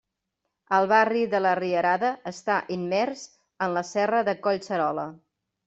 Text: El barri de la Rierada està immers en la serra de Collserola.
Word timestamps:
El 0.77 0.87
barri 0.91 1.21
de 1.33 1.41
la 1.47 1.51
Rierada 1.59 2.09
està 2.33 2.57
immers 2.77 3.29
en 3.67 3.79
la 3.79 3.87
serra 3.93 4.25
de 4.33 4.39
Collserola. 4.49 5.09